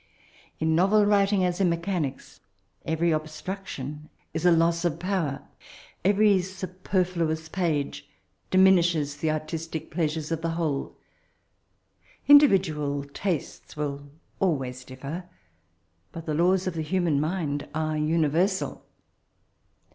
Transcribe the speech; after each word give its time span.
In 0.59 0.73
novel 0.73 1.05
writing, 1.05 1.45
as 1.45 1.61
in 1.61 1.69
mechanics, 1.69 2.39
every 2.85 3.13
ob 3.13 3.29
struction 3.29 4.09
is 4.33 4.47
a 4.47 4.51
loss 4.51 4.83
of 4.83 4.97
power; 4.97 5.43
every 6.03 6.33
I 6.33 6.37
Buperflttous 6.39 7.51
page 7.51 8.09
diminishes 8.49 9.17
the 9.17 9.29
ar 9.29 9.41
tistic 9.41 9.91
pleasure 9.91 10.33
of 10.33 10.41
the 10.41 10.49
whole. 10.57 10.97
Indi] 12.27 12.47
vidaal 12.47 13.13
tastes 13.13 13.77
will 13.77 14.09
always 14.39 14.83
differ; 14.83 15.25
bat 16.13 16.25
the 16.25 16.33
laws 16.33 16.65
of 16.65 16.73
the 16.73 16.81
human 16.81 17.19
mind 17.19 17.69
are 17.75 17.95
uni 17.95 18.27
versal. 18.29 18.81